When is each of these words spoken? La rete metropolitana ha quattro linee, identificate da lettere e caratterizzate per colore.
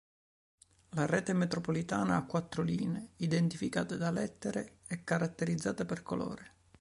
La 0.95 1.05
rete 1.05 1.31
metropolitana 1.33 2.17
ha 2.17 2.25
quattro 2.25 2.63
linee, 2.63 3.09
identificate 3.17 3.97
da 3.97 4.09
lettere 4.09 4.79
e 4.87 5.03
caratterizzate 5.03 5.85
per 5.85 6.01
colore. 6.01 6.53